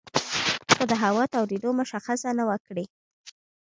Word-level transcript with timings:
خو 0.73 0.83
د 0.91 0.93
هوا 1.03 1.23
تودېدو 1.33 1.69
مشخصه 1.79 2.29
نه 2.39 2.43
وه 2.49 2.57
کړې 2.65 2.85